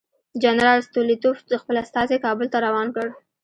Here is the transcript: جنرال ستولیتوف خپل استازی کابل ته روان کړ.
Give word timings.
جنرال 0.43 0.79
ستولیتوف 0.89 1.37
خپل 1.61 1.75
استازی 1.83 2.17
کابل 2.25 2.47
ته 2.53 2.57
روان 2.65 2.87
کړ. 2.95 3.07